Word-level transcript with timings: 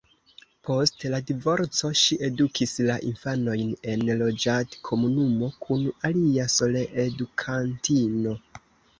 Post 0.67 1.03
la 1.13 1.17
divorco 1.25 1.89
ŝi 1.97 2.15
edukis 2.27 2.71
la 2.87 2.95
infanojn 3.09 3.69
en 3.91 4.05
loĝadkomunumo 4.21 5.49
kun 5.67 5.83
alia 6.09 6.47
soleedukantino. 6.55 8.35